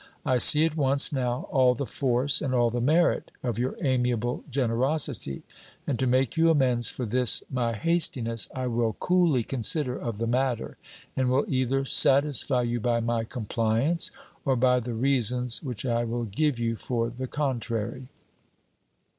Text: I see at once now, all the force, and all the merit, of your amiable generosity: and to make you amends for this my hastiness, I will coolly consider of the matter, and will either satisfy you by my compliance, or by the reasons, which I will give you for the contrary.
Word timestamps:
I 0.25 0.39
see 0.39 0.65
at 0.65 0.75
once 0.75 1.11
now, 1.11 1.41
all 1.51 1.75
the 1.75 1.85
force, 1.85 2.41
and 2.41 2.55
all 2.55 2.71
the 2.71 2.81
merit, 2.81 3.29
of 3.43 3.59
your 3.59 3.77
amiable 3.83 4.43
generosity: 4.49 5.43
and 5.85 5.99
to 5.99 6.07
make 6.07 6.35
you 6.35 6.49
amends 6.49 6.89
for 6.89 7.05
this 7.05 7.43
my 7.51 7.73
hastiness, 7.73 8.49
I 8.55 8.65
will 8.65 8.93
coolly 8.93 9.43
consider 9.43 9.95
of 9.95 10.17
the 10.17 10.25
matter, 10.25 10.77
and 11.15 11.29
will 11.29 11.45
either 11.47 11.85
satisfy 11.85 12.63
you 12.63 12.79
by 12.79 12.99
my 12.99 13.23
compliance, 13.25 14.09
or 14.43 14.55
by 14.55 14.79
the 14.79 14.95
reasons, 14.95 15.61
which 15.61 15.85
I 15.85 16.03
will 16.03 16.25
give 16.25 16.57
you 16.57 16.77
for 16.77 17.11
the 17.11 17.27
contrary. 17.27 18.07